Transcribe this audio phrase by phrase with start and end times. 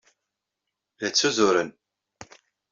[0.99, 1.69] La ttuzuren.